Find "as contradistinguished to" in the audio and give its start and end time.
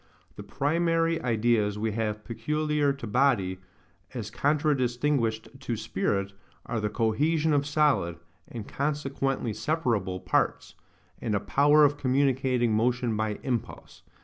4.15-5.75